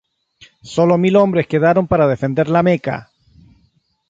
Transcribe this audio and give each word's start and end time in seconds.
Sólo 0.63 0.97
mil 0.97 1.15
hombres 1.15 1.45
quedaron 1.45 1.85
para 1.87 2.07
defender 2.07 2.49
la 2.49 2.63
Meca. 2.63 3.11